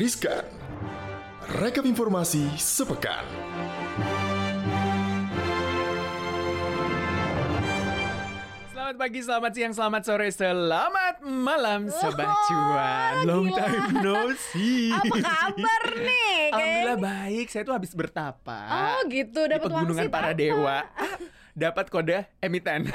Riskan. 0.00 0.48
Rekap 1.60 1.84
informasi 1.84 2.48
sepekan. 2.56 3.20
Selamat 8.72 8.96
pagi, 8.96 9.20
selamat 9.20 9.52
siang, 9.52 9.72
selamat 9.76 10.02
sore, 10.08 10.28
selamat 10.32 11.14
malam 11.22 11.92
Sobat 11.92 12.32
Cuan 12.48 13.28
Long 13.28 13.46
gila. 13.52 13.60
time 13.60 13.86
no 14.00 14.32
see 14.50 14.88
Apa 14.88 15.16
kabar 15.20 15.82
nih? 16.00 16.48
Alhamdulillah 16.48 16.98
baik, 16.98 17.46
saya 17.52 17.62
tuh 17.68 17.76
habis 17.76 17.92
bertapa 17.92 18.58
Oh 18.72 19.04
gitu, 19.12 19.46
Di 19.46 19.52
dapat 19.52 19.68
pegunungan 19.68 20.08
wangsit 20.08 20.10
para 20.10 20.32
dewa 20.32 20.88
Dapat 21.60 21.92
kode 21.92 22.24
emiten 22.40 22.88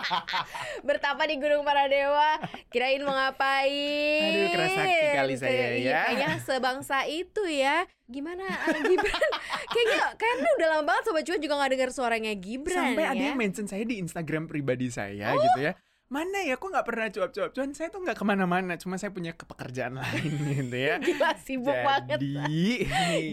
Bertapa 0.88 1.28
di 1.28 1.36
Gunung 1.36 1.60
Paradewa, 1.60 2.40
kirain 2.68 3.04
mau 3.04 3.12
ngapain? 3.12 4.24
Aduh, 4.24 4.48
keras 4.50 4.72
hati 4.74 5.08
kali 5.12 5.34
saya 5.36 5.52
Iya, 5.52 5.68
ya. 5.76 6.00
Kayaknya 6.08 6.30
sebangsa 6.40 7.04
itu 7.04 7.42
ya. 7.46 7.84
Gimana 8.08 8.44
Gibran? 8.74 9.22
kayaknya 9.72 10.00
kayaknya 10.16 10.50
udah 10.56 10.68
lama 10.70 10.84
banget 10.86 11.02
Sobat 11.04 11.24
Cuan 11.24 11.40
juga 11.40 11.54
gak 11.58 11.70
dengar 11.70 11.90
suaranya 11.90 12.32
Gibran 12.32 12.76
Sampai 12.92 13.04
ya. 13.04 13.12
ada 13.12 13.22
yang 13.22 13.36
mention 13.36 13.64
saya 13.64 13.84
di 13.84 13.96
Instagram 13.98 14.44
pribadi 14.46 14.88
saya 14.88 15.32
gitu 15.32 15.60
ya 15.62 15.72
Mana 16.08 16.44
ya, 16.44 16.60
kok 16.60 16.68
nggak 16.68 16.84
pernah 16.84 17.08
cuap-cuap 17.08 17.50
Cuan 17.52 17.72
saya 17.72 17.88
tuh 17.88 18.04
nggak 18.04 18.12
ke 18.12 18.24
mana-mana 18.26 18.76
Cuma 18.76 19.00
saya 19.00 19.08
punya 19.08 19.32
kepekerjaan 19.32 19.96
lain 20.00 20.32
gitu 20.60 20.76
ya 20.76 21.00
Gila 21.00 21.30
sibuk 21.40 21.72
banget. 21.72 22.20
Jadi, 22.20 22.84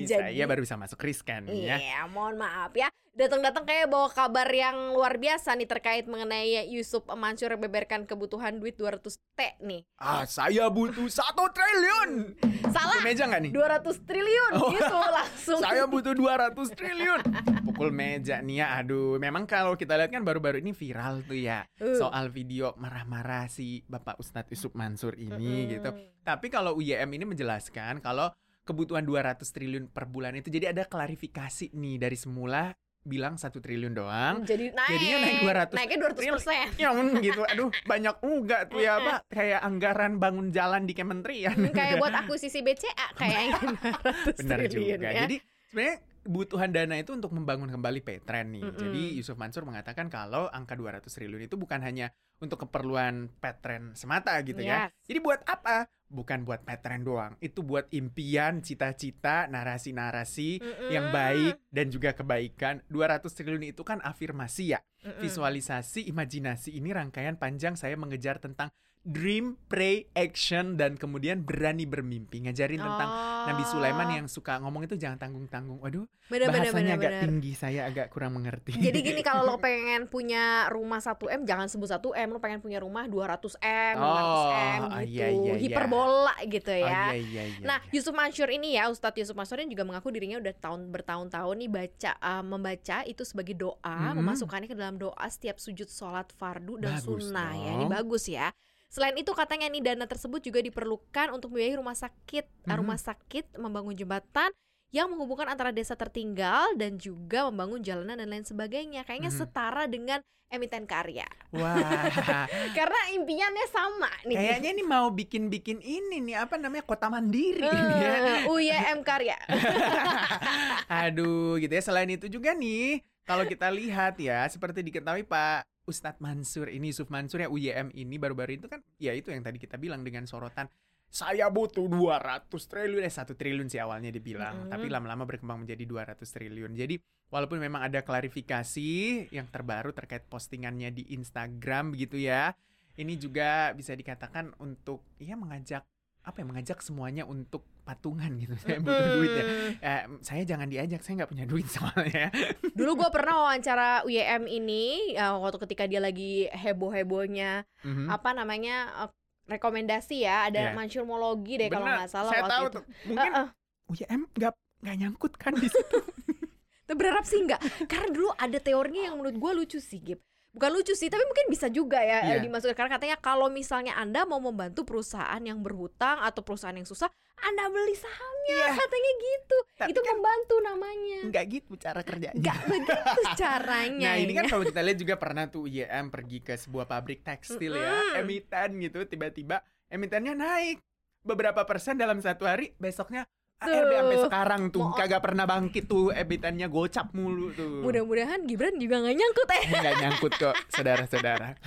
Jadi- 0.04 0.32
saya 0.32 0.44
baru 0.48 0.64
bisa 0.64 0.76
masuk 0.76 1.00
riskan 1.00 1.44
ya 1.48 1.76
Iya, 1.76 2.08
mohon 2.08 2.36
maaf 2.36 2.72
ya. 2.72 2.88
Datang-datang 3.20 3.68
kayak 3.68 3.92
bawa 3.92 4.08
kabar 4.08 4.48
yang 4.48 4.96
luar 4.96 5.20
biasa 5.20 5.52
nih 5.60 5.68
terkait 5.68 6.08
mengenai 6.08 6.72
Yusuf 6.72 7.04
Mansur 7.04 7.52
beberkan 7.60 8.08
kebutuhan 8.08 8.64
duit 8.64 8.80
200 8.80 9.04
T 9.36 9.60
nih. 9.60 9.84
Ah, 10.00 10.24
saya 10.24 10.72
butuh 10.72 11.04
satu 11.12 11.52
triliun. 11.52 12.40
Salah. 12.72 12.96
Pukul 12.96 13.04
meja 13.04 13.28
nggak 13.28 13.42
nih? 13.44 13.52
200 13.52 14.08
triliun 14.08 14.52
Oh. 14.56 14.72
gitu 14.72 14.96
langsung. 14.96 15.60
Saya 15.60 15.84
butuh 15.84 16.16
200 16.16 16.72
triliun. 16.72 17.20
Pukul 17.68 17.92
meja 17.92 18.40
nih 18.40 18.64
ya. 18.64 18.80
Aduh, 18.80 19.20
memang 19.20 19.44
kalau 19.44 19.76
kita 19.76 20.00
lihat 20.00 20.16
kan 20.16 20.24
baru-baru 20.24 20.64
ini 20.64 20.72
viral 20.72 21.20
tuh 21.28 21.36
ya. 21.36 21.68
Uh. 21.76 22.00
Soal 22.00 22.32
video 22.32 22.72
marah-marah 22.80 23.52
si 23.52 23.84
Bapak 23.84 24.16
Ustadz 24.16 24.48
Yusuf 24.56 24.72
Mansur 24.80 25.20
ini 25.20 25.68
Mm-mm. 25.68 25.72
gitu. 25.76 25.90
Tapi 26.24 26.48
kalau 26.48 26.80
UYM 26.80 27.20
ini 27.20 27.28
menjelaskan 27.28 28.00
kalau 28.00 28.32
kebutuhan 28.64 29.04
200 29.04 29.44
triliun 29.44 29.92
per 29.92 30.08
bulan 30.08 30.40
itu 30.40 30.48
jadi 30.48 30.72
ada 30.72 30.88
klarifikasi 30.88 31.76
nih 31.76 32.00
dari 32.00 32.16
semula 32.16 32.72
bilang 33.10 33.36
satu 33.42 33.58
triliun 33.58 33.98
doang. 33.98 34.46
Jadi 34.46 34.70
naik. 34.70 34.94
Jadinya 34.94 35.18
naik 35.26 35.38
200 35.42 35.76
Naiknya 35.76 35.98
200 36.06 36.34
persen. 36.38 36.66
Ya 36.78 36.90
gitu, 37.20 37.42
aduh 37.44 37.70
banyak 37.90 38.16
enggak 38.22 38.62
tuh 38.70 38.80
ya 38.80 38.94
Pak 39.02 39.20
Kayak 39.34 39.62
anggaran 39.66 40.22
bangun 40.22 40.48
jalan 40.54 40.86
di 40.86 40.94
kementerian 40.94 41.58
Kayak 41.74 41.98
buat 42.06 42.14
akuisisi 42.14 42.62
BCA 42.62 43.08
kayaknya 43.18 43.58
200 43.58 44.38
Benar 44.46 44.60
juga. 44.70 45.10
ya. 45.10 45.12
Jadi 45.26 45.36
sebenarnya 45.70 45.98
kebutuhan 46.24 46.70
dana 46.70 46.96
itu 47.00 47.16
untuk 47.16 47.32
membangun 47.32 47.72
kembali 47.72 48.04
Petren 48.04 48.54
nih. 48.54 48.64
Mm-mm. 48.64 48.80
Jadi 48.80 49.04
Yusuf 49.20 49.40
Mansur 49.40 49.64
mengatakan 49.66 50.12
kalau 50.12 50.52
angka 50.52 50.76
200 50.76 51.08
triliun 51.08 51.48
itu 51.48 51.56
bukan 51.56 51.82
hanya 51.82 52.12
untuk 52.40 52.68
keperluan 52.68 53.32
Petren 53.40 53.96
semata 53.96 54.36
gitu 54.44 54.64
ya. 54.64 54.88
Yes. 54.88 55.08
Jadi 55.08 55.20
buat 55.20 55.42
apa? 55.48 55.88
Bukan 56.10 56.42
buat 56.48 56.66
Petren 56.66 57.06
doang. 57.06 57.38
Itu 57.38 57.62
buat 57.62 57.86
impian, 57.94 58.66
cita-cita, 58.66 59.46
narasi-narasi 59.46 60.60
Mm-mm. 60.60 60.90
yang 60.90 61.14
baik 61.14 61.62
dan 61.70 61.94
juga 61.94 62.18
kebaikan. 62.18 62.82
200 62.90 63.30
triliun 63.30 63.70
itu 63.70 63.86
kan 63.86 64.02
afirmasi 64.02 64.74
ya. 64.74 64.80
Mm-mm. 65.06 65.22
Visualisasi, 65.22 66.10
imajinasi 66.10 66.76
ini 66.76 66.90
rangkaian 66.92 67.38
panjang 67.38 67.78
saya 67.78 67.94
mengejar 68.00 68.42
tentang 68.42 68.74
dream, 69.10 69.58
pray, 69.66 70.06
action 70.14 70.78
dan 70.78 70.94
kemudian 70.94 71.42
berani 71.42 71.84
bermimpi. 71.84 72.46
Ngajarin 72.46 72.78
tentang 72.78 73.10
Nabi 73.44 73.64
Sulaiman 73.66 74.06
yang 74.14 74.28
suka 74.28 74.58
ngomong 74.58 74.86
itu 74.86 74.94
jangan 74.94 75.18
tanggung-tanggung. 75.18 75.82
Waduh, 75.82 76.06
bener, 76.28 76.46
bener, 76.46 76.70
bahasanya 76.70 76.94
bener, 76.94 76.94
agak 76.96 77.12
bener. 77.12 77.24
tinggi, 77.26 77.52
saya 77.54 77.82
agak 77.84 78.08
kurang 78.08 78.36
mengerti. 78.36 78.72
Jadi 78.72 79.00
gini 79.02 79.22
kalau 79.22 79.42
lo 79.44 79.58
pengen 79.66 80.06
punya 80.06 80.70
rumah 80.70 81.02
1M 81.02 81.42
jangan 81.42 81.66
sebut 81.66 81.90
1M, 81.90 82.30
lo 82.30 82.38
pengen 82.38 82.60
punya 82.60 82.78
rumah 82.78 83.04
200M, 83.06 83.96
500M 83.96 83.98
Oh, 84.00 84.90
gitu. 85.02 85.10
iya, 85.10 85.28
iya, 85.28 85.28
iya. 85.28 85.54
Hiperbola 85.58 86.36
gitu 86.46 86.70
Oh, 86.70 86.78
ya. 86.80 87.04
iya, 87.10 87.18
iya, 87.18 87.44
iya, 87.50 87.66
Nah, 87.66 87.82
iya. 87.82 87.92
Yusuf 87.92 88.14
Mansur 88.14 88.48
ini 88.48 88.76
ya, 88.76 88.88
Ustadz 88.88 89.18
Yusuf 89.18 89.34
Mansur 89.34 89.58
ini 89.58 89.74
juga 89.74 89.84
mengaku 89.84 90.10
dirinya 90.10 90.38
udah 90.38 90.54
tahun 90.54 90.90
bertahun-tahun 90.90 91.56
nih 91.58 91.72
baca 91.72 92.12
uh, 92.20 92.44
membaca 92.44 92.98
itu 93.04 93.24
sebagai 93.24 93.56
doa, 93.56 94.14
Mhm. 94.14 94.22
memasukkannya 94.22 94.68
ke 94.68 94.78
dalam 94.78 94.96
doa 94.96 95.26
setiap 95.26 95.58
sujud 95.58 95.88
sholat 95.88 96.30
fardu 96.32 96.78
dan 96.78 96.94
Bagus 96.96 97.04
sunnah 97.04 97.52
ya. 97.56 97.72
Ini 97.74 97.86
dong. 97.86 97.92
bagus 97.92 98.26
ya. 98.28 98.54
Selain 98.90 99.14
itu 99.14 99.30
katanya 99.32 99.70
nih 99.70 99.86
dana 99.86 100.04
tersebut 100.04 100.42
juga 100.42 100.60
diperlukan 100.60 101.30
untuk 101.30 101.54
membiayai 101.54 101.78
rumah 101.78 101.94
sakit, 101.94 102.46
uh, 102.66 102.74
Mhm. 102.74 102.78
rumah 102.82 102.98
sakit, 102.98 103.46
membangun 103.56 103.94
jembatan 103.94 104.50
yang 104.90 105.06
menghubungkan 105.08 105.46
antara 105.46 105.70
desa 105.70 105.94
tertinggal 105.94 106.74
dan 106.74 106.98
juga 106.98 107.46
membangun 107.46 107.86
jalanan 107.86 108.18
dan 108.18 108.26
lain 108.28 108.42
sebagainya. 108.42 109.06
Kayaknya 109.06 109.30
Mhm. 109.30 109.38
setara 109.38 109.86
dengan 109.86 110.18
emiten 110.50 110.90
karya. 110.90 111.30
Wah, 111.54 111.78
Karena 112.74 113.14
impiannya 113.14 113.66
sama 113.70 114.10
nih. 114.26 114.34
kayaknya 114.34 114.70
ini 114.74 114.82
mau 114.82 115.14
bikin-bikin 115.14 115.78
ini 115.78 116.26
nih 116.26 116.42
apa 116.42 116.58
namanya 116.58 116.82
kota 116.82 117.06
mandiri 117.06 117.62
ini 117.62 117.94
ya. 118.02 118.14
Eh, 118.18 118.50
UYM 118.50 119.06
karya. 119.06 119.38
Aduh, 120.90 121.62
gitu 121.62 121.70
ya. 121.70 121.84
Selain 121.86 122.10
itu 122.10 122.26
juga 122.26 122.54
nih, 122.54 123.06
kalau 123.30 123.46
kita 123.46 123.70
lihat 123.70 124.18
ya, 124.18 124.42
seperti 124.50 124.82
diketahui 124.82 125.22
Pak 125.30 125.86
Ustadz 125.86 126.18
Mansur 126.18 126.66
ini, 126.74 126.90
Yusuf 126.90 127.14
Mansur 127.14 127.46
ya 127.46 127.50
UYM 127.50 127.94
ini 127.94 128.18
baru-baru 128.18 128.58
itu 128.58 128.66
kan, 128.66 128.82
ya 128.98 129.14
itu 129.14 129.30
yang 129.30 129.46
tadi 129.46 129.62
kita 129.62 129.78
bilang 129.78 130.02
dengan 130.02 130.26
sorotan 130.26 130.66
saya 131.10 131.50
butuh 131.50 131.90
200 131.90 132.54
triliun, 132.54 133.02
eh 133.02 133.10
1 133.10 133.34
triliun 133.34 133.66
sih 133.66 133.82
awalnya 133.82 134.14
dibilang, 134.14 134.66
Mm-mm. 134.66 134.72
tapi 134.74 134.94
lama-lama 134.94 135.26
berkembang 135.26 135.66
menjadi 135.66 135.86
200 135.90 136.22
triliun. 136.22 136.78
Jadi 136.78 137.02
walaupun 137.34 137.58
memang 137.58 137.90
ada 137.90 138.06
klarifikasi 138.06 138.90
yang 139.34 139.50
terbaru 139.50 139.90
terkait 139.90 140.30
postingannya 140.30 140.94
di 140.94 141.10
Instagram 141.18 141.98
begitu 141.98 142.22
ya, 142.22 142.54
ini 143.02 143.18
juga 143.18 143.74
bisa 143.74 143.98
dikatakan 143.98 144.54
untuk 144.62 145.02
ya 145.18 145.34
mengajak 145.34 145.82
apa 146.22 146.36
ya 146.38 146.46
mengajak 146.46 146.78
semuanya 146.86 147.26
untuk 147.26 147.66
patungan 147.90 148.30
gitu. 148.36 148.54
Saya 148.56 148.78
butuh 148.78 149.08
duit 149.16 149.32
ya. 149.32 149.44
Mm. 149.44 149.72
Eh, 149.80 150.02
saya 150.22 150.42
jangan 150.46 150.68
diajak, 150.68 151.02
saya 151.02 151.14
nggak 151.18 151.32
punya 151.32 151.46
duit 151.46 151.66
soalnya. 151.74 152.30
Dulu 152.70 152.92
gue 152.96 153.10
pernah 153.10 153.36
wawancara 153.42 154.06
UYM 154.06 154.46
ini 154.46 155.16
uh, 155.16 155.42
waktu 155.42 155.58
ketika 155.66 155.84
dia 155.86 155.98
lagi 155.98 156.46
heboh-hebohnya 156.48 157.66
Mhm. 157.80 158.06
apa 158.08 158.30
namanya 158.32 158.76
uh, 159.00 159.10
rekomendasi 159.46 160.22
ya 160.22 160.46
ada 160.46 160.70
Iya. 160.70 160.76
mansurmologi 160.76 161.58
deh 161.58 161.68
kalau 161.68 161.88
nggak 161.88 162.06
salah 162.08 162.30
saya 162.30 162.44
waktu 162.44 162.54
tahu 162.54 162.66
itu. 162.66 162.74
tuh. 162.76 162.84
Mungkin 163.08 163.32
Eh, 163.32 163.40
eh, 163.40 163.48
UYM 163.90 164.22
nggak 164.32 164.54
nggak 164.80 164.96
nyangkut 164.98 165.34
kan 165.36 165.54
di 165.54 165.66
situ. 165.66 166.00
Berharap 166.90 167.22
sih 167.22 167.38
enggak 167.40 167.62
Karena 167.86 168.10
dulu 168.10 168.34
ada 168.34 168.58
teorinya 168.58 169.02
yang 169.06 169.16
menurut 169.16 169.38
gue 169.38 169.52
lucu 169.56 169.78
sih 169.78 170.02
Gib 170.02 170.26
Bukan 170.50 170.70
lucu 170.72 170.92
sih 170.92 171.08
Tapi 171.08 171.22
mungkin 171.22 171.46
bisa 171.48 171.68
juga 171.68 172.00
ya 172.00 172.26
eh, 172.28 172.40
dimasukkan 172.40 172.74
Karena 172.74 172.92
katanya 172.92 173.18
kalau 173.18 173.48
misalnya 173.48 173.94
Anda 173.94 174.24
mau 174.24 174.38
membantu 174.38 174.82
perusahaan 174.82 175.38
yang 175.40 175.60
berhutang 175.60 176.20
Atau 176.20 176.42
perusahaan 176.42 176.74
yang 176.74 176.84
susah 176.84 177.08
Anda 177.40 177.70
beli 177.70 177.94
sahamnya 177.94 178.38
Iya. 178.50 178.74
Katanya 178.74 179.12
gitu 179.16 179.58
Tapi 179.78 179.90
Itu 179.90 180.00
kan- 180.02 180.10
membantu 180.12 180.56
namanya 180.60 181.20
Nggak 181.24 181.46
gitu 181.48 181.72
cara 181.76 182.02
kerjanya. 182.02 182.34
Enggak 182.34 182.60
begitu 182.66 183.22
caranya 183.42 184.10
Nah 184.10 184.18
ini 184.18 184.32
kan 184.34 184.44
ya. 184.44 184.50
kalau 184.50 184.64
kita 184.66 184.82
lihat 184.82 184.98
juga 184.98 185.16
pernah 185.16 185.46
tuh 185.46 185.62
UYM 185.64 186.06
pergi 186.10 186.38
ke 186.40 186.54
sebuah 186.56 186.86
pabrik 186.86 187.22
tekstil 187.22 187.74
ya, 187.74 187.94
Mm-mm. 187.94 188.22
emiten 188.26 188.70
gitu, 188.80 189.06
tiba-tiba 189.06 189.62
emitennya 189.86 190.34
naik 190.34 190.82
beberapa 191.22 191.62
persen 191.62 191.94
dalam 191.94 192.18
satu 192.18 192.48
hari, 192.48 192.74
besoknya. 192.76 193.28
ARB 193.60 193.92
sampai 193.92 194.18
sekarang 194.24 194.62
tuh 194.72 194.84
Mau- 194.88 194.96
kagak 194.96 195.20
pernah 195.20 195.44
bangkit 195.44 195.84
tuh 195.84 196.16
emitennya 196.16 196.72
gocap 196.72 197.12
mulu 197.12 197.52
tuh. 197.52 197.84
Mudah-mudahan 197.84 198.48
Gibran 198.48 198.80
juga 198.80 199.04
nggak 199.04 199.16
nyangkut 199.20 199.50
eh 199.52 199.64
nggak 199.68 199.96
nyangkut 200.00 200.34
kok, 200.40 200.56
saudara-saudara. 200.72 201.60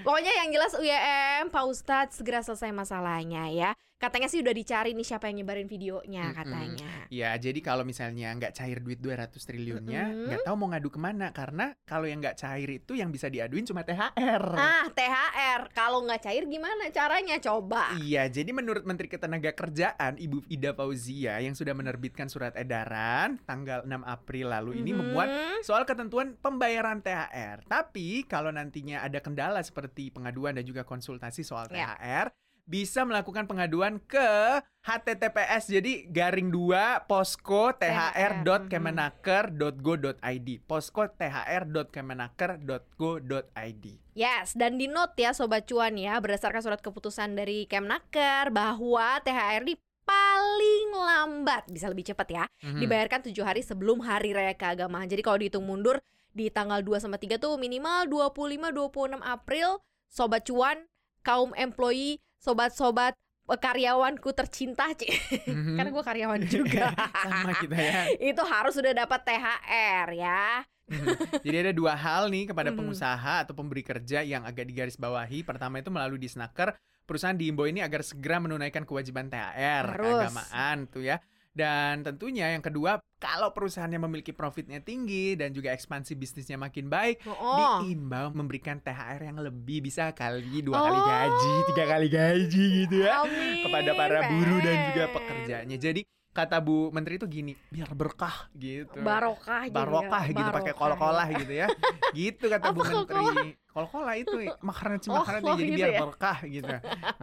Pokoknya 0.00 0.32
yang 0.40 0.48
jelas 0.50 0.72
UYM 0.72 1.52
Pak 1.52 1.64
Ustadz 1.68 2.16
segera 2.16 2.40
selesai 2.40 2.72
masalahnya 2.72 3.52
ya 3.52 3.70
Katanya 4.00 4.26
sih 4.26 4.40
udah 4.40 4.50
dicari 4.50 4.96
nih 4.96 5.04
siapa 5.04 5.28
yang 5.28 5.44
nyebarin 5.44 5.68
videonya 5.68 6.32
Mm-mm. 6.32 6.38
katanya 6.40 6.88
Ya, 7.12 7.36
jadi 7.36 7.60
kalau 7.60 7.84
misalnya 7.84 8.32
nggak 8.32 8.54
cair 8.54 8.80
duit 8.80 8.96
200 8.96 9.28
triliunnya, 9.36 10.02
nggak 10.26 10.40
tahu 10.42 10.56
mau 10.56 10.72
ngadu 10.72 10.88
ke 10.88 10.96
mana 10.96 11.28
karena 11.30 11.76
kalau 11.84 12.06
yang 12.06 12.16
nggak 12.18 12.32
cair 12.34 12.70
itu 12.72 12.94
yang 12.94 13.10
bisa 13.10 13.28
diaduin 13.28 13.62
cuma 13.62 13.82
THR. 13.82 14.40
Ah 14.52 14.88
THR 14.88 15.68
Kalau 15.70 16.00
nggak 16.00 16.22
cair 16.22 16.46
gimana 16.46 16.88
caranya 16.88 17.36
coba 17.36 17.92
Iya, 17.94 18.24
jadi 18.26 18.48
menurut 18.50 18.82
Menteri 18.82 19.10
Ketenagakerjaan 19.10 20.16
Ibu 20.16 20.48
Ida 20.48 20.72
Fauzia 20.72 21.36
yang 21.38 21.52
sudah 21.52 21.74
menerbitkan 21.74 22.26
surat 22.26 22.56
edaran 22.56 23.36
tanggal 23.44 23.84
6 23.84 24.00
April 24.02 24.48
lalu 24.48 24.80
ini 24.80 24.90
Mhm. 24.90 24.98
memuat 24.98 25.28
soal 25.60 25.84
ketentuan 25.84 26.32
pembayaran 26.34 26.98
THR. 26.98 27.66
Tapi 27.66 28.24
kalau 28.24 28.48
nantinya 28.48 29.02
ada 29.02 29.18
kendala 29.18 29.60
seperti 29.60 30.08
pengaduan 30.08 30.54
dan 30.54 30.64
juga 30.64 30.82
konsultasi 30.82 31.42
soal 31.42 31.68
Ya. 31.68 31.92
THR, 31.92 32.32
bisa 32.70 33.02
melakukan 33.02 33.44
pengaduan 33.44 33.98
ke 33.98 34.62
HTTPS 34.80 35.68
jadi 35.68 36.06
garing 36.06 36.48
2 36.48 37.04
posko 37.04 37.74
thr.kemenaker.go.id 37.74 40.48
posko 40.64 41.02
thr.kemenaker.go.id 41.10 43.84
Yes, 44.14 44.46
dan 44.54 44.76
di 44.76 44.86
note 44.86 45.16
ya 45.16 45.32
Sobat 45.32 45.64
Cuan 45.66 45.96
ya 45.96 46.16
Berdasarkan 46.16 46.62
surat 46.62 46.78
keputusan 46.78 47.34
dari 47.34 47.66
Kemnaker 47.66 48.50
Bahwa 48.50 49.18
THR 49.18 49.62
ini 49.64 49.74
paling 50.00 50.88
lambat 50.92 51.68
bisa 51.68 51.86
lebih 51.86 52.04
cepat 52.04 52.28
ya 52.28 52.44
Mhm. 52.60 52.78
dibayarkan 52.78 53.20
tujuh 53.26 53.42
hari 53.42 53.62
sebelum 53.62 54.00
hari 54.00 54.30
raya 54.30 54.52
keagamaan. 54.52 55.06
Jadi 55.06 55.22
kalau 55.22 55.38
dihitung 55.38 55.62
mundur 55.62 55.98
di 56.30 56.46
tanggal 56.46 56.82
2 56.82 56.98
sama 56.98 57.16
3 57.16 57.36
tuh 57.36 57.56
minimal 57.56 58.06
25 58.06 58.70
26 58.70 59.22
April 59.22 59.78
sobat 60.06 60.44
cuan, 60.44 60.86
kaum 61.22 61.54
employee, 61.54 62.18
sobat-sobat 62.40 63.14
eh, 63.46 63.58
karyawanku 63.60 64.32
tercinta, 64.32 64.88
Ci. 64.96 65.12
Mhm. 65.46 65.74
karena 65.78 65.90
gue 65.90 66.04
karyawan 66.04 66.42
juga. 66.44 66.90
sama 67.28 67.52
kita 67.54 67.76
ya. 67.76 68.00
Itu 68.16 68.42
harus 68.42 68.74
sudah 68.74 68.96
dapat 68.96 69.20
THR 69.22 70.08
ya. 70.12 70.64
Mhm. 70.90 71.44
Jadi 71.44 71.56
ada 71.60 71.72
dua 71.72 71.94
hal 71.94 72.26
nih 72.28 72.50
kepada 72.50 72.72
Mhm. 72.72 72.78
pengusaha 72.82 73.46
atau 73.46 73.54
pemberi 73.54 73.84
kerja 73.84 74.22
yang 74.22 74.42
agak 74.42 74.66
digarisbawahi. 74.66 75.44
Pertama 75.44 75.78
itu 75.78 75.86
melalui 75.86 76.18
disnaker, 76.18 76.74
perusahaan 77.04 77.34
diimbau 77.34 77.66
ini 77.66 77.78
agar 77.78 78.02
segera 78.02 78.38
menunaikan 78.38 78.82
kewajiban 78.82 79.26
THR 79.26 79.84
Harus. 79.92 80.06
keagamaan 80.26 80.76
tuh 80.86 81.02
ya. 81.04 81.18
Dan 81.50 82.06
tentunya 82.06 82.54
yang 82.54 82.62
kedua, 82.62 83.02
kalau 83.18 83.50
perusahaannya 83.50 83.98
memiliki 83.98 84.30
profitnya 84.30 84.78
tinggi 84.80 85.34
dan 85.34 85.50
juga 85.50 85.74
ekspansi 85.74 86.14
bisnisnya 86.14 86.54
makin 86.56 86.86
baik, 86.86 87.26
Oh. 87.26 87.82
diimbau 87.82 88.30
memberikan 88.30 88.78
THR 88.78 89.20
yang 89.26 89.38
lebih 89.42 89.82
bisa 89.82 90.14
kali 90.14 90.62
dua 90.62 90.78
Oh. 90.78 90.84
kali 90.86 91.00
gaji, 91.02 91.54
tiga 91.74 91.84
kali 91.90 92.08
gaji 92.08 92.64
gitu 92.86 92.96
ya 93.02 93.26
Amin, 93.26 93.66
kepada 93.66 93.90
para 93.98 94.18
buruh 94.30 94.60
dan 94.62 94.76
juga 94.94 95.04
pekerjanya. 95.10 95.76
Jadi 95.76 96.00
kata 96.30 96.62
Bu 96.62 96.94
Menteri 96.94 97.18
itu 97.18 97.26
gini, 97.26 97.52
biar 97.74 97.90
berkah 97.90 98.46
gitu. 98.54 99.02
Barokah 99.02 99.66
jadi 99.66 99.74
ya, 99.74 99.78
barokah 99.82 100.22
gitu 100.30 100.50
pakai 100.50 100.72
barokah 100.74 100.74
kol-kolah 100.78 101.28
ya. 101.28 101.38
gitu 101.42 101.52
ya. 101.52 101.66
gitu 102.14 102.44
kata 102.46 102.66
Bu 102.70 102.80
Apa 102.80 102.90
kol-kolah? 102.94 103.34
Menteri. 103.34 103.50
Kol-kolah 103.70 104.14
itu 104.18 104.36
makanan 104.70 104.98
Oh, 105.10 105.14
makanan 105.22 105.40
oh, 105.42 105.56
jadi 105.58 105.62
gitu 105.66 105.78
biar 105.78 105.90
ya? 105.90 106.00
berkah 106.06 106.38
gitu. 106.46 106.74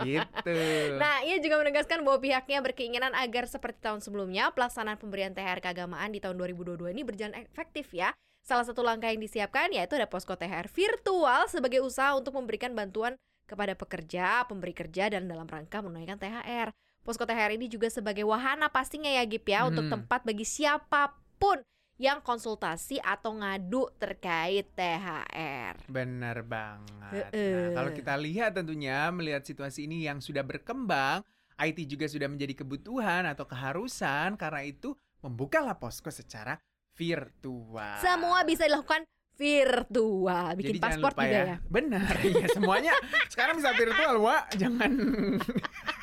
gitu. 0.04 0.56
Nah, 1.02 1.16
ia 1.24 1.38
juga 1.40 1.56
menegaskan 1.62 2.02
bahwa 2.04 2.20
pihaknya 2.20 2.60
berkeinginan 2.64 3.14
agar 3.16 3.46
seperti 3.48 3.80
tahun 3.84 4.00
sebelumnya, 4.04 4.52
pelaksanaan 4.56 5.00
pemberian 5.00 5.32
THR 5.36 5.60
keagamaan 5.64 6.12
di 6.12 6.20
tahun 6.20 6.36
2022 6.40 6.96
ini 6.96 7.04
berjalan 7.04 7.36
efektif 7.38 7.92
ya. 7.96 8.12
Salah 8.48 8.64
satu 8.64 8.80
langkah 8.80 9.12
yang 9.12 9.20
disiapkan 9.20 9.72
yaitu 9.76 10.00
ada 10.00 10.08
posko 10.08 10.36
THR 10.40 10.72
virtual 10.72 11.52
sebagai 11.52 11.84
usaha 11.84 12.16
untuk 12.16 12.32
memberikan 12.36 12.72
bantuan 12.72 13.20
kepada 13.44 13.76
pekerja, 13.76 14.44
pemberi 14.48 14.72
kerja 14.76 15.12
dan 15.12 15.28
dalam 15.28 15.48
rangka 15.48 15.80
menunaikan 15.84 16.20
THR. 16.20 16.72
Posko 17.08 17.24
THR 17.24 17.56
ini 17.56 17.72
juga 17.72 17.88
sebagai 17.88 18.28
wahana 18.28 18.68
pastinya 18.68 19.08
ya 19.08 19.24
Gip 19.24 19.48
ya 19.48 19.64
untuk 19.64 19.88
Hmm. 19.88 19.96
tempat 19.96 20.28
bagi 20.28 20.44
siapa 20.44 21.16
pun 21.40 21.64
yang 21.96 22.20
konsultasi 22.20 23.00
atau 23.00 23.32
ngadu 23.32 23.88
terkait 23.96 24.68
THR. 24.76 25.88
Benar 25.88 26.44
banget. 26.44 27.32
Heeh. 27.32 27.72
Nah, 27.72 27.80
kalau 27.80 27.92
kita 27.96 28.14
lihat 28.20 28.60
tentunya 28.60 29.08
melihat 29.10 29.40
situasi 29.42 29.88
ini 29.88 30.04
yang 30.04 30.20
sudah 30.20 30.44
berkembang, 30.44 31.24
IT 31.56 31.88
juga 31.88 32.12
sudah 32.12 32.28
menjadi 32.28 32.60
kebutuhan 32.60 33.24
atau 33.24 33.48
keharusan 33.48 34.36
karena 34.36 34.68
itu 34.68 34.92
membukalah 35.24 35.80
posko 35.80 36.12
secara 36.12 36.60
virtual. 36.94 38.04
Semua 38.04 38.44
bisa 38.44 38.68
dilakukan 38.68 39.08
virtual, 39.38 40.54
bikin 40.60 40.76
Jadi 40.76 40.84
paspor 40.84 41.14
juga 41.16 41.56
ya. 41.56 41.58
Benar, 41.66 42.14
iya 42.26 42.46
semuanya 42.52 42.94
sekarang 43.32 43.58
bisa 43.58 43.72
virtual, 43.74 44.22
Wak. 44.22 44.44
Jangan 44.60 44.92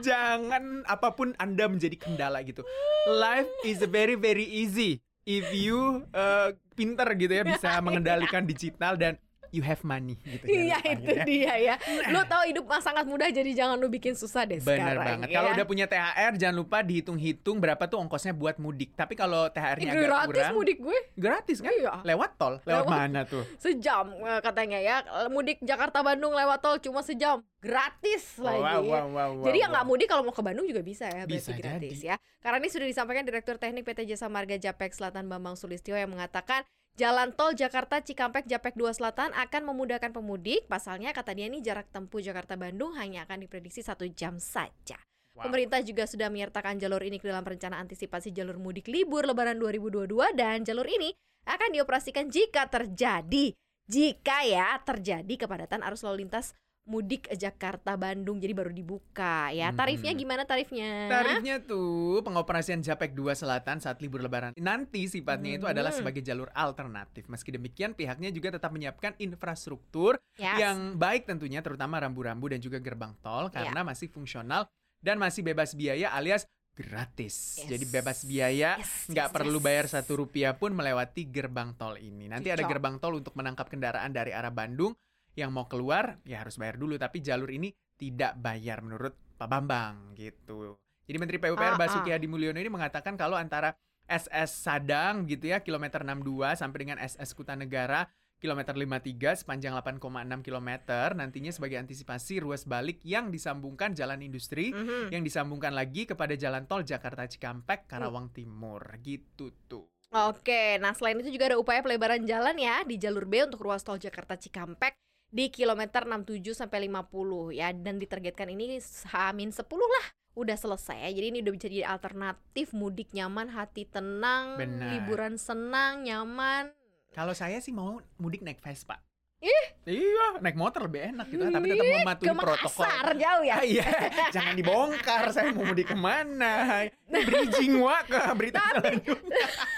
jangan 0.00 0.82
apa 0.86 1.14
pun 1.14 1.34
Anda 1.36 1.68
menjadi 1.68 1.96
kendala 1.98 2.42
gitu. 2.46 2.62
Life 3.08 3.50
is 3.64 3.82
very 3.86 4.14
very 4.14 4.44
easy 4.44 5.02
if 5.28 5.52
you 5.52 6.08
uh, 6.16 6.56
pinter 6.72 7.08
gitu 7.18 7.32
ya 7.32 7.44
bisa 7.44 7.76
mengendalikan 7.84 8.48
digital 8.48 8.96
dan 8.96 9.20
you 9.50 9.62
have 9.62 9.80
money 9.82 10.16
gitu. 10.20 10.44
Iya 10.58 10.78
itu 10.82 11.00
gitu 11.00 11.10
ya. 11.12 11.24
dia 11.24 11.54
ya. 11.58 11.74
Lu 12.08 12.20
tahu 12.24 12.42
hidup 12.46 12.64
mah 12.64 12.80
sangat 12.80 13.04
mudah 13.04 13.28
jadi 13.28 13.50
jangan 13.52 13.76
lu 13.76 13.88
bikin 13.88 14.12
susah 14.12 14.44
deh 14.44 14.60
Benar 14.60 14.96
sekarang. 14.96 15.06
banget. 15.22 15.28
ya. 15.28 15.34
Kalau 15.36 15.48
udah 15.52 15.66
punya 15.66 15.86
THR 15.86 16.32
jangan 16.36 16.56
lupa 16.56 16.78
dihitung-hitung 16.80 17.56
berapa 17.58 17.82
tuh 17.84 17.98
ongkosnya 17.98 18.32
buat 18.32 18.56
mudik. 18.56 18.92
Tapi 18.92 19.14
kalau 19.14 19.48
THR-nya 19.48 19.90
agak 19.90 20.04
gratis 20.04 20.28
kurang, 20.28 20.54
mudik 20.54 20.78
gue 20.78 20.98
gratis 21.14 21.58
kan? 21.58 21.72
Iya. 21.72 21.92
Lewat 22.04 22.30
tol. 22.36 22.54
Lewat, 22.62 22.84
Lewat- 22.84 22.90
mana 22.90 23.20
tuh? 23.24 23.42
sejam 23.64 24.04
eh, 24.14 24.40
katanya 24.40 24.78
ya. 24.78 24.96
Mudik 25.28 25.58
Jakarta 25.60 26.00
Bandung 26.00 26.32
lewat 26.34 26.58
tol 26.60 26.76
cuma 26.78 27.00
sejam. 27.00 27.40
Gratis 27.58 28.38
lagi. 28.38 28.62
Wow, 28.62 28.82
wow, 28.86 29.06
wow, 29.10 29.30
wow, 29.34 29.44
Jadi 29.50 29.58
yang 29.58 29.74
wow. 29.74 29.82
nggak 29.82 29.86
mudik 29.90 30.06
kalau 30.06 30.22
mau 30.22 30.30
ke 30.30 30.42
Bandung 30.46 30.62
juga 30.62 30.78
bisa 30.78 31.10
ya, 31.10 31.26
berarti 31.26 31.42
Bisa 31.42 31.50
gratis 31.58 31.98
jadi. 31.98 32.08
ya. 32.14 32.16
Karena 32.38 32.56
ini 32.62 32.70
sudah 32.70 32.86
disampaikan 32.86 33.26
Direktur 33.26 33.58
Teknik 33.58 33.82
PT 33.82 34.06
Jasa 34.06 34.30
Marga 34.30 34.54
Japek 34.54 34.94
Selatan 34.94 35.26
Bambang 35.26 35.58
Sulistyo 35.58 35.98
yang 35.98 36.06
mengatakan 36.06 36.62
Jalan 36.98 37.30
tol 37.30 37.54
Jakarta 37.54 38.02
Cikampek 38.02 38.50
Japek 38.50 38.74
2 38.74 38.90
Selatan 38.90 39.30
akan 39.30 39.70
memudahkan 39.70 40.10
pemudik. 40.10 40.66
Pasalnya 40.66 41.14
kata 41.14 41.30
dia 41.30 41.46
ini 41.46 41.62
jarak 41.62 41.86
tempuh 41.94 42.18
Jakarta 42.18 42.58
Bandung 42.58 42.98
hanya 42.98 43.22
akan 43.22 43.46
diprediksi 43.46 43.86
satu 43.86 44.02
jam 44.10 44.42
saja. 44.42 44.98
Wow. 45.38 45.46
Pemerintah 45.46 45.78
juga 45.86 46.10
sudah 46.10 46.26
menyertakan 46.26 46.82
jalur 46.82 46.98
ini 47.06 47.22
ke 47.22 47.30
dalam 47.30 47.46
rencana 47.46 47.78
antisipasi 47.78 48.34
jalur 48.34 48.58
mudik 48.58 48.90
libur 48.90 49.22
Lebaran 49.30 49.62
2022 49.62 50.10
dan 50.34 50.66
jalur 50.66 50.90
ini 50.90 51.14
akan 51.46 51.70
dioperasikan 51.70 52.34
jika 52.34 52.66
terjadi 52.66 53.54
jika 53.86 54.42
ya 54.42 54.82
terjadi 54.82 55.46
kepadatan 55.46 55.86
arus 55.86 56.02
lalu 56.02 56.26
lintas 56.26 56.50
mudik 56.88 57.28
Jakarta 57.30 57.94
Bandung 57.94 58.40
jadi 58.40 58.50
baru 58.50 58.72
dibuka 58.72 59.52
ya. 59.52 59.68
Tarifnya 59.70 60.10
Mhm. 60.10 60.18
gimana 60.18 60.42
tarifnya? 60.42 61.06
Tarifnya 61.06 61.60
tuh 61.60 62.24
pengoperasian 62.24 62.80
Japek 62.80 63.12
2 63.12 63.36
Selatan 63.36 63.78
saat 63.78 64.00
libur 64.00 64.18
lebaran 64.18 64.56
nanti 64.56 65.04
sifatnya 65.04 65.60
itu 65.60 65.68
adalah 65.68 65.92
Hmm. 65.92 66.00
sebagai 66.00 66.24
jalur 66.24 66.48
alternatif. 66.50 67.28
Meski 67.28 67.52
demikian 67.52 67.92
pihaknya 67.92 68.32
juga 68.32 68.50
tetap 68.50 68.72
menyiapkan 68.72 69.12
infrastruktur 69.18 70.16
Yes. 70.34 70.56
yang 70.56 70.96
baik 70.96 71.24
tentunya 71.24 71.60
terutama 71.60 72.00
rambu-rambu 72.00 72.48
dan 72.48 72.58
juga 72.58 72.80
gerbang 72.80 73.12
tol 73.20 73.46
Ya. 73.48 73.60
karena 73.62 73.84
masih 73.84 74.08
fungsional 74.08 74.64
dan 74.98 75.20
masih 75.20 75.44
bebas 75.44 75.76
biaya 75.76 76.08
alias 76.10 76.48
gratis. 76.72 77.58
Yes. 77.58 77.68
Jadi 77.68 77.84
bebas 77.90 78.18
biaya, 78.22 78.78
Yes, 78.78 79.10
nggak 79.10 79.28
yes, 79.28 79.34
perlu 79.34 79.58
yes. 79.58 79.64
bayar 79.66 79.86
satu 79.90 80.12
rupiah 80.16 80.54
pun 80.54 80.70
melewati 80.70 81.26
gerbang 81.26 81.74
tol 81.74 81.98
ini. 81.98 82.30
Nanti 82.30 82.48
ada 82.48 82.62
Cocok. 82.62 82.70
gerbang 82.70 82.94
tol 82.98 83.14
untuk 83.18 83.34
menangkap 83.34 83.66
kendaraan 83.66 84.14
dari 84.14 84.30
arah 84.30 84.54
Bandung 84.54 84.94
yang 85.38 85.54
mau 85.54 85.70
keluar 85.70 86.18
ya 86.26 86.42
harus 86.42 86.58
bayar 86.58 86.74
dulu 86.74 86.98
tapi 86.98 87.22
jalur 87.22 87.46
ini 87.46 87.70
tidak 87.94 88.34
bayar 88.36 88.82
menurut 88.82 89.14
Pak 89.38 89.46
Bambang 89.46 90.18
gitu. 90.18 90.74
Jadi 91.06 91.16
Menteri 91.16 91.38
PUPR 91.38 91.74
Ah, 91.74 91.78
Basuki 91.78 92.10
ah. 92.10 92.18
Hadi 92.18 92.26
Mulyono 92.26 92.58
ini 92.58 92.66
mengatakan 92.68 93.14
kalau 93.14 93.38
antara 93.38 93.78
SS 94.04 94.66
Sadang 94.66 95.30
gitu 95.30 95.46
ya 95.46 95.62
kilometer 95.62 96.02
62 96.02 96.58
sampai 96.58 96.78
dengan 96.82 96.98
SS 96.98 97.32
Kutanegara 97.32 98.10
kilometer 98.38 98.70
53 98.72 99.42
sepanjang 99.42 99.74
8,6 99.74 99.98
km 100.42 100.70
nantinya 101.12 101.50
sebagai 101.50 101.74
antisipasi 101.76 102.38
ruas 102.38 102.62
balik 102.62 103.02
yang 103.02 103.30
disambungkan 103.30 103.94
jalan 103.94 104.22
industri 104.22 104.70
Mhm. 104.70 105.10
yang 105.10 105.22
disambungkan 105.22 105.74
lagi 105.74 106.06
kepada 106.06 106.34
jalan 106.34 106.62
tol 106.64 106.82
Jakarta 106.82 107.26
Cikampek 107.26 107.86
Karawang 107.86 108.30
Timur 108.30 108.82
gitu 109.02 109.50
tuh. 109.66 109.90
Oke, 110.08 110.78
nah 110.78 110.94
selain 110.94 111.20
itu 111.20 111.28
juga 111.28 111.52
ada 111.52 111.58
upaya 111.60 111.82
pelebaran 111.82 112.24
jalan 112.24 112.56
ya 112.56 112.80
di 112.80 112.96
jalur 112.96 113.28
B 113.28 113.44
untuk 113.44 113.60
ruas 113.60 113.84
tol 113.84 114.00
Jakarta 114.00 114.40
Cikampek 114.40 114.96
di 115.28 115.52
kilometer 115.52 116.08
67 116.08 116.56
sampai 116.56 116.88
50 116.88 117.52
ya 117.52 117.68
dan 117.76 118.00
ditargetkan 118.00 118.48
ini 118.48 118.80
hamin 119.12 119.52
10 119.52 119.60
lah 119.68 120.06
udah 120.38 120.56
selesai. 120.56 121.10
Jadi 121.10 121.26
ini 121.34 121.38
udah 121.42 121.52
bisa 121.52 121.66
jadi 121.66 121.84
alternatif 121.84 122.70
mudik 122.70 123.10
nyaman, 123.10 123.50
hati 123.50 123.84
tenang, 123.90 124.54
Benar. 124.54 124.88
liburan 124.94 125.34
senang, 125.34 126.06
nyaman. 126.06 126.70
Kalau 127.10 127.34
saya 127.34 127.58
sih 127.58 127.74
mau 127.74 127.98
mudik 128.22 128.46
naik 128.46 128.62
Vespa. 128.62 129.02
Ih. 129.38 129.66
Iya, 129.86 130.42
naik 130.42 130.58
motor 130.58 130.90
lebih 130.90 131.14
enak 131.14 131.30
gitu, 131.30 131.46
tapi 131.46 131.70
tetap 131.70 131.86
Ih, 131.86 131.94
mematuhi 132.02 132.28
protokol. 132.34 132.82
Makassar 132.82 133.08
jauh 133.14 133.44
ya. 133.46 133.54
Ah, 133.54 133.64
iya, 133.70 133.86
jangan 134.34 134.54
dibongkar. 134.58 135.30
Saya 135.30 135.54
mau 135.54 135.62
mudik 135.62 135.94
ke 135.94 135.96
mana? 135.96 136.86
Ini 137.06 137.18
bridging 137.22 137.78
wa 137.78 138.02
ke 138.02 138.18
berita 138.34 138.58
jalan 138.58 138.98
dunia. 138.98 139.46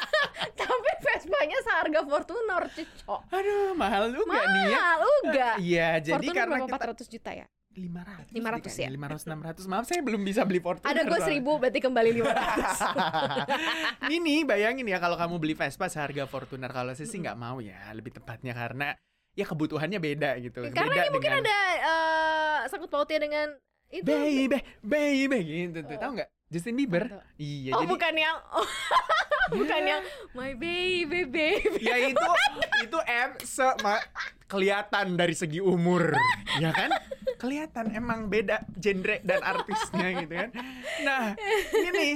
Vespanya 1.11 1.59
seharga 1.61 2.00
Fortuner, 2.02 2.62
cocok. 2.71 3.21
Aduh, 3.31 3.73
mahal 3.75 4.05
juga 4.11 4.38
nih 4.38 4.64
ya. 4.64 4.79
Mahal 4.79 5.00
uga. 5.02 5.50
Iya, 5.59 5.88
jadi 5.99 6.14
Fortuner 6.17 6.37
karena 6.37 6.57
berapa 6.62 6.76
kita 6.79 6.87
400 6.95 7.14
juta 7.14 7.31
ya? 7.35 7.47
500 7.71 8.35
500 8.35 8.83
ya? 8.83 8.88
500 8.90 9.62
600 9.62 9.71
maaf 9.71 9.85
saya 9.87 10.02
belum 10.02 10.26
bisa 10.26 10.43
beli 10.43 10.59
Fortuner 10.59 10.90
Ada 10.90 11.07
gue 11.07 11.11
soalnya. 11.14 11.26
seribu 11.31 11.50
berarti 11.55 11.79
kembali 11.79 12.11
500 12.19 14.11
ini 14.19 14.43
bayangin 14.43 14.83
ya 14.85 14.99
kalau 14.99 15.14
kamu 15.14 15.38
beli 15.38 15.55
Vespa 15.55 15.87
seharga 15.87 16.26
Fortuner 16.26 16.67
kalau 16.67 16.90
saya 16.99 17.07
sih 17.07 17.23
nggak 17.23 17.38
mau 17.38 17.62
ya 17.62 17.79
lebih 17.95 18.11
tepatnya 18.11 18.59
karena 18.59 18.99
ya 19.38 19.47
kebutuhannya 19.47 20.02
beda 20.02 20.35
gitu 20.43 20.67
Karena 20.75 20.90
beda 20.90 21.02
ini 21.07 21.11
mungkin 21.14 21.31
dengan 21.31 21.47
ada 21.47 21.59
eh, 21.79 22.59
sangkut 22.67 22.90
pautnya 22.90 23.23
dengan 23.23 23.47
itu 23.87 24.02
baby 24.02 24.59
baby 24.83 25.38
gitu 25.71 25.79
tuh 25.87 25.95
tahu 25.95 26.11
nggak 26.19 26.29
Justin 26.50 26.75
Bieber 26.75 27.07
Tahu. 27.07 27.23
iya 27.38 27.71
Oh 27.71 27.87
jadi 27.87 27.90
bukan 27.95 28.14
yang 28.19 28.37
oh, 28.50 28.67
Bukan 29.50 29.83
yang 29.83 30.02
My 30.33 30.54
baby 30.54 31.26
baby 31.26 31.83
ya 31.83 31.97
itu 32.11 32.28
itu 32.80 32.99
M 33.07 33.30
se 33.42 33.66
kelihatan 34.47 35.14
dari 35.14 35.35
segi 35.35 35.62
umur 35.62 36.11
ya 36.59 36.75
kan 36.75 36.90
kelihatan 37.38 37.95
emang 37.95 38.26
beda 38.26 38.66
genre 38.75 39.23
dan 39.23 39.40
artisnya 39.40 40.09
gitu 40.19 40.35
kan 40.35 40.50
nah 41.07 41.35
ini 41.71 41.88
nih 41.95 42.12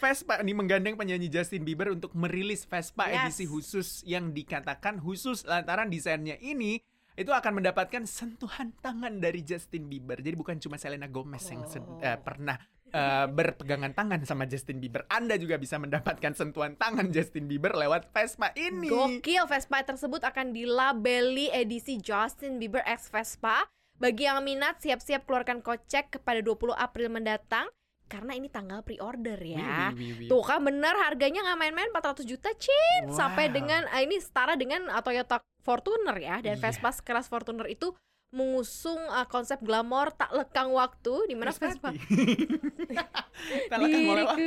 Vespa 0.00 0.40
nih 0.40 0.56
menggandeng 0.56 0.96
penyanyi 0.96 1.28
Justin 1.28 1.62
Bieber 1.62 1.92
untuk 1.92 2.16
merilis 2.16 2.64
Vespa 2.64 3.06
Yes. 3.06 3.30
edisi 3.30 3.44
khusus 3.46 4.02
yang 4.02 4.32
dikatakan 4.32 4.98
khusus 4.98 5.44
lantaran 5.44 5.86
desainnya 5.86 6.34
ini 6.40 6.80
itu 7.14 7.34
akan 7.34 7.60
mendapatkan 7.60 8.06
sentuhan 8.06 8.70
tangan 8.78 9.18
dari 9.18 9.42
Justin 9.42 9.90
Bieber. 9.90 10.22
Jadi 10.22 10.38
bukan 10.38 10.54
cuma 10.62 10.78
Selena 10.78 11.10
Gomez 11.10 11.42
yang 11.50 11.66
Oh. 11.66 11.98
eh, 11.98 12.14
pernah 12.14 12.54
eh, 12.88 13.26
berpegangan 13.26 13.92
tangan 13.92 14.20
sama 14.22 14.44
Justin 14.44 14.78
Bieber. 14.78 15.04
Anda 15.06 15.36
juga 15.36 15.56
bisa 15.56 15.76
mendapatkan 15.76 16.32
sentuhan 16.32 16.74
tangan 16.74 17.08
Justin 17.08 17.46
Bieber 17.46 17.72
lewat 17.72 18.08
Vespa 18.10 18.50
ini. 18.54 18.88
Gokil, 18.88 19.44
Vespa 19.44 19.82
tersebut 19.82 20.20
akan 20.22 20.50
dilabeli 20.50 21.48
edisi 21.50 21.96
Justin 21.96 22.56
Bieber 22.56 22.82
X 22.82 23.08
Vespa. 23.08 23.68
Bagi 23.98 24.24
yang 24.24 24.40
minat, 24.40 24.78
siap-siap 24.78 25.26
keluarkan 25.26 25.58
kocek 25.58 26.16
kepada 26.16 26.38
20 26.38 26.70
April 26.72 27.10
mendatang. 27.10 27.66
Karena 28.08 28.32
ini 28.32 28.48
tanggal 28.48 28.80
pre-order 28.80 29.36
ya. 29.36 29.92
Wih, 29.92 30.00
wih, 30.00 30.12
wih. 30.24 30.28
Tuh 30.32 30.40
kan 30.40 30.64
bener 30.64 30.96
harganya 31.04 31.44
nggak 31.44 31.58
main-main 31.60 31.92
400 31.92 32.24
juta 32.24 32.48
cin 32.56 33.12
Sampai 33.12 33.52
Wow. 33.52 33.60
dengan 33.60 33.82
ah, 33.92 34.00
ini 34.00 34.16
setara 34.16 34.56
dengan 34.56 34.88
ah, 34.88 35.04
Toyota 35.04 35.44
Fortuner 35.60 36.16
ya 36.16 36.40
Dan 36.40 36.56
Iya. 36.56 36.62
Vespa 36.64 36.88
sekeras 36.88 37.28
Fortuner 37.28 37.68
itu 37.68 37.92
mengusung 38.28 39.00
ah, 39.08 39.24
konsep 39.24 39.56
glamor 39.64 40.12
tak 40.12 40.28
lekang 40.36 40.68
waktu 40.70 41.28
di 41.28 41.34
mana 41.34 41.48
Vespa. 41.48 41.92
Tak 43.70 43.78
lekang 43.78 44.04
oleh 44.04 44.24
waktu. 44.26 44.46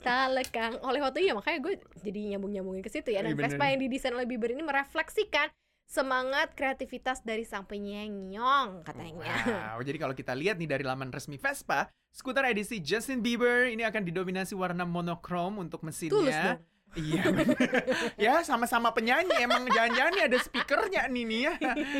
tak 0.00 0.26
lekang 0.32 0.72
oleh 0.80 1.00
waktu 1.02 1.28
ya 1.28 1.32
makanya 1.36 1.60
gue 1.60 1.74
jadi 2.00 2.34
nyambung 2.34 2.50
nyambungin 2.50 2.82
ke 2.82 2.90
situ 2.90 3.12
ya 3.12 3.20
dan 3.22 3.36
Iya. 3.36 3.42
Vespa 3.46 3.64
yang 3.68 3.80
didesain 3.82 4.14
oleh 4.14 4.24
Bieber 4.24 4.50
ini 4.50 4.64
merefleksikan 4.64 5.52
semangat 5.86 6.58
kreativitas 6.58 7.22
dari 7.22 7.46
sang 7.46 7.62
penyenyong 7.62 8.82
katanya. 8.82 9.30
Wow, 9.76 9.78
jadi 9.86 9.98
kalau 10.02 10.14
kita 10.18 10.34
lihat 10.34 10.58
nih 10.58 10.66
dari 10.66 10.82
laman 10.82 11.14
resmi 11.14 11.38
Vespa, 11.38 11.86
skuter 12.10 12.50
edisi 12.50 12.82
Justin 12.82 13.22
Bieber 13.22 13.70
ini 13.70 13.86
akan 13.86 14.02
didominasi 14.02 14.58
warna 14.58 14.82
monokrom 14.82 15.62
untuk 15.62 15.86
mesinnya. 15.86 16.10
Tulus 16.16 16.34
dong. 16.34 16.58
Iya, 16.94 17.24
ya 18.30 18.34
sama-sama 18.46 18.94
penyanyi 18.94 19.36
emang 19.42 19.66
jangan-jangan 19.68 20.12
nih 20.16 20.24
ada 20.30 20.38
speakernya 20.40 21.02
nih 21.10 21.24
nih 21.26 21.40
ya. 21.44 21.54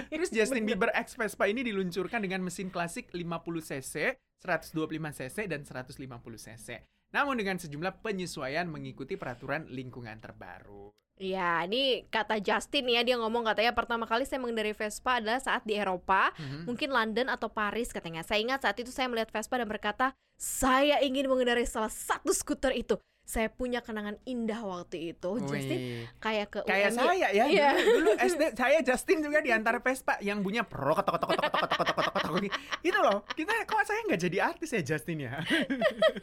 Terus 0.09 0.31
Justin 0.33 0.65
Bieber 0.65 0.89
X 0.95 1.19
Vespa 1.19 1.45
ini 1.51 1.67
diluncurkan 1.67 2.23
dengan 2.23 2.41
mesin 2.41 2.71
klasik 2.73 3.11
50 3.13 3.21
cc, 3.61 4.17
125 4.41 4.73
cc 5.19 5.37
dan 5.51 5.61
150 5.67 6.01
cc. 6.41 6.69
Namun 7.13 7.37
dengan 7.37 7.61
sejumlah 7.61 8.01
penyesuaian 8.01 8.65
mengikuti 8.69 9.21
peraturan 9.21 9.69
lingkungan 9.69 10.17
terbaru. 10.17 10.91
Ya, 11.17 11.65
ini 11.65 12.05
kata 12.13 12.45
Justin 12.45 12.93
ya 12.93 13.01
dia 13.01 13.17
ngomong 13.17 13.49
katanya 13.49 13.73
pertama 13.73 14.05
kali 14.05 14.29
saya 14.29 14.37
mengendarai 14.37 14.77
Vespa 14.77 15.17
adalah 15.17 15.41
saat 15.41 15.65
di 15.65 15.73
Eropa, 15.73 16.29
Mhm. 16.37 16.69
mungkin 16.69 16.93
London 16.93 17.33
atau 17.33 17.49
Paris 17.49 17.89
katanya. 17.89 18.21
Saya 18.21 18.45
ingat 18.45 18.61
saat 18.69 18.77
itu 18.77 18.93
saya 18.93 19.09
melihat 19.09 19.33
Vespa 19.33 19.57
dan 19.57 19.65
berkata, 19.65 20.13
saya 20.37 21.01
ingin 21.01 21.25
mengendarai 21.25 21.65
salah 21.65 21.89
satu 21.89 22.37
skuter 22.37 22.77
itu 22.77 23.01
saya 23.27 23.51
punya 23.51 23.83
kenangan 23.83 24.23
indah 24.23 24.63
waktu 24.63 25.11
itu. 25.13 25.31
Wih. 25.43 25.51
Justin 25.51 25.79
kayak 26.23 26.47
ke 26.47 26.61
kayak 26.63 26.95
saya 26.95 27.29
ya 27.35 27.45
yeah. 27.51 27.75
dulu, 27.75 28.07
dulu 28.07 28.11
SD 28.31 28.43
saya 28.55 28.79
Justin 28.87 29.19
juga 29.19 29.43
di 29.43 29.51
antara 29.51 29.83
Vespa 29.83 30.15
yang 30.23 30.47
punya 30.47 30.63
pro 30.63 30.95
ketok 30.95 31.19
ketok 31.19 31.29
ketok 31.35 31.51
ketok 31.51 31.69
ketok 31.75 31.95
ketok 31.99 32.15
ketok 32.15 32.55
itu 32.87 32.99
loh. 33.03 33.19
Kita 33.35 33.53
kok 33.67 33.83
saya 33.83 34.01
nggak 34.07 34.21
jadi 34.31 34.39
artis 34.47 34.71
ya 34.71 34.83
Justin 34.87 35.27
ya. 35.27 35.43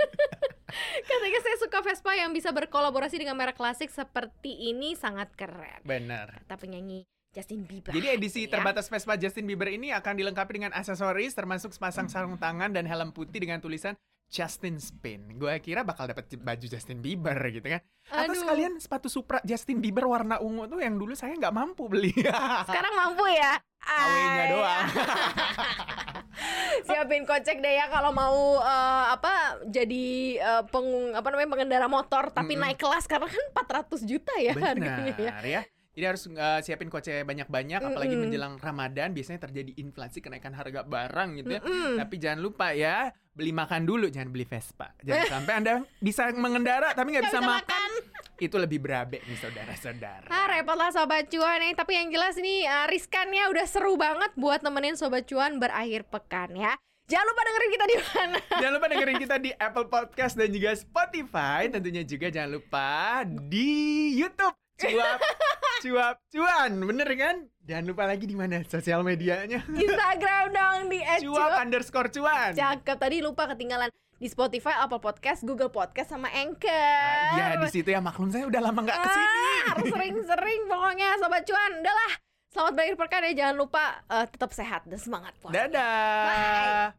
Katanya 1.11 1.39
saya 1.43 1.57
suka 1.59 1.83
Vespa 1.83 2.11
yang 2.15 2.31
bisa 2.31 2.49
berkolaborasi 2.55 3.19
dengan 3.19 3.35
merek 3.35 3.59
klasik 3.59 3.91
seperti 3.91 4.71
ini 4.71 4.95
sangat 4.95 5.29
keren. 5.35 5.83
Benar. 5.83 6.39
Kata 6.47 6.55
penyanyi 6.55 7.03
Justin 7.35 7.67
Bieber. 7.67 7.91
Jadi 7.91 8.07
edisi 8.15 8.47
gitu 8.47 8.55
ya. 8.55 8.63
terbatas 8.63 8.87
Vespa 8.87 9.19
Justin 9.19 9.43
Bieber 9.43 9.67
ini 9.67 9.91
akan 9.91 10.13
dilengkapi 10.15 10.55
dengan 10.55 10.71
aksesoris 10.71 11.35
termasuk 11.35 11.75
sepasang 11.75 12.07
sarung 12.07 12.39
tangan 12.39 12.71
dan 12.71 12.87
helm 12.87 13.11
putih 13.11 13.43
dengan 13.43 13.59
tulisan 13.59 13.99
Justin 14.29 14.81
Spin. 14.81 15.37
Gue 15.37 15.53
kira 15.61 15.85
bakal 15.85 16.09
dapat 16.09 16.25
baju 16.41 16.65
Justin 16.65 16.99
Bieber 16.99 17.37
gitu 17.53 17.63
kan. 17.63 17.81
Atau 18.09 18.33
Aduh. 18.33 18.41
sekalian 18.41 18.73
sepatu 18.81 19.07
Supra 19.07 19.39
Justin 19.45 19.79
Bieber 19.79 20.09
warna 20.09 20.41
ungu 20.41 20.65
tuh 20.65 20.81
yang 20.81 20.97
dulu 20.97 21.13
saya 21.13 21.37
nggak 21.37 21.53
mampu 21.53 21.85
beli. 21.85 22.11
Sekarang 22.67 22.93
mampu 22.97 23.25
ya? 23.29 23.61
Ay. 23.83 24.49
doang. 24.55 24.87
Siapin 26.87 27.23
kocek 27.29 27.61
deh 27.61 27.73
ya 27.77 27.85
kalau 27.87 28.09
mau 28.09 28.57
eh, 28.59 29.05
apa 29.13 29.63
jadi 29.69 30.05
eh, 30.41 30.63
pengung 30.73 31.13
apa 31.13 31.29
namanya 31.29 31.49
pengendara 31.53 31.87
motor 31.87 32.33
tapi 32.33 32.57
Mm-mm. 32.57 32.73
naik 32.73 32.79
kelas 32.81 33.05
karena 33.05 33.29
kan 33.29 33.45
400 33.53 34.01
juta 34.09 34.33
ya 34.41 34.51
harganya 34.57 35.13
ya. 35.13 35.31
Benar 35.31 35.45
ya. 35.45 35.61
Jadi 35.93 36.05
harus 36.09 36.25
uh, 36.25 36.59
siapin 36.65 36.89
kocek 36.89 37.21
banyak-banyak 37.21 37.77
apalagi 37.77 38.17
Mm-mm. 38.17 38.25
menjelang 38.25 38.53
Ramadan 38.57 39.13
biasanya 39.13 39.45
terjadi 39.45 39.77
inflasi 39.77 40.25
kenaikan 40.25 40.57
harga 40.57 40.81
barang 40.81 41.29
gitu 41.37 41.53
ya. 41.53 41.61
Mm-mm. 41.61 42.01
Tapi 42.01 42.15
jangan 42.17 42.39
lupa 42.41 42.73
ya, 42.73 43.13
beli 43.37 43.53
makan 43.53 43.85
dulu 43.85 44.09
jangan 44.09 44.33
beli 44.33 44.49
Vespa. 44.49 44.97
Jangan 45.05 45.25
sampai 45.37 45.53
Anda 45.61 45.73
bisa 46.01 46.33
mengendara 46.33 46.97
tapi 46.97 47.13
nggak 47.13 47.29
bisa, 47.29 47.37
bisa 47.37 47.45
makan. 47.45 47.89
Itu 48.41 48.57
lebih 48.57 48.81
berabe 48.81 49.21
nih 49.21 49.37
saudara-saudara. 49.37 50.33
Ah 50.33 50.49
repot 50.49 50.73
lah 50.73 50.89
sobat 50.89 51.29
cuan 51.29 51.61
nih 51.61 51.77
Tapi 51.77 51.93
yang 51.95 52.09
jelas 52.09 52.33
ini 52.41 52.65
uh, 52.65 52.89
riskannya 52.89 53.45
udah 53.53 53.65
seru 53.69 53.93
banget 53.93 54.33
buat 54.33 54.65
nemenin 54.65 54.97
sobat 54.97 55.29
cuan 55.29 55.61
berakhir 55.61 56.09
pekan 56.09 56.57
ya 56.57 56.73
Jangan 57.03 57.25
lupa 57.29 57.41
dengerin 57.43 57.71
kita 57.75 57.85
di 57.85 57.97
mana 57.99 58.37
Jangan 58.61 58.73
lupa 58.73 58.87
dengerin 58.89 59.17
kita 59.19 59.35
di 59.37 59.51
Apple 59.53 59.87
Podcast 59.91 60.33
dan 60.39 60.49
juga 60.49 60.71
Spotify. 60.73 61.67
Tentunya 61.67 62.03
juga 62.07 62.27
jangan 62.31 62.51
lupa 62.57 63.21
di 63.27 63.71
YouTube. 64.17 64.55
Cuap, 64.73 65.21
cuap, 65.83 66.15
cuan. 66.31 66.71
Bener 66.79 67.09
kan? 67.19 67.35
Jangan 67.67 67.83
lupa 67.91 68.03
lagi 68.07 68.23
di 68.23 68.39
mana 68.39 68.63
sosial 68.63 69.03
medianya. 69.03 69.67
Instagram 69.67 70.45
dong 70.55 70.79
di 70.87 71.03
Cuap 71.27 71.59
underscore 71.59 72.07
cuan. 72.07 72.55
Cakep 72.55 72.95
tadi 72.95 73.19
lupa 73.19 73.51
ketinggalan 73.51 73.91
di 74.15 74.27
Spotify, 74.31 74.79
Apple 74.79 75.03
Podcast, 75.03 75.43
Google 75.43 75.67
Podcast 75.67 76.15
sama 76.15 76.31
Anchor. 76.31 77.35
Ya 77.35 77.59
di 77.59 77.67
situ 77.67 77.91
ya 77.91 77.99
maklum 77.99 78.31
saya 78.31 78.47
udah 78.47 78.61
lama 78.63 78.79
nggak 78.79 78.95
ke 78.95 79.09
sini. 79.11 79.27
Ah, 79.27 79.63
harus 79.75 79.85
sering-sering 79.91 80.61
pokoknya 80.71 81.07
sobat 81.19 81.43
cuan. 81.43 81.71
Udahlah. 81.83 82.13
Selamat 82.53 82.73
berakhir 82.79 82.95
pekan 82.95 83.21
ya. 83.27 83.31
Jangan 83.43 83.55
lupa 83.59 83.83
eh, 84.07 84.25
tetap 84.31 84.51
sehat 84.55 84.81
dan 84.87 84.99
semangat 84.99 85.35
puasa. 85.43 85.67
Dadah. 85.67 86.95